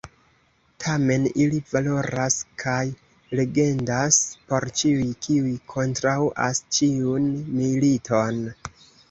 [0.83, 2.79] Tamen, ili valoras kaj
[3.41, 4.17] legendas
[4.49, 7.31] por ĉiuj, kiuj kontraŭas ĉiun
[7.61, 8.43] militon.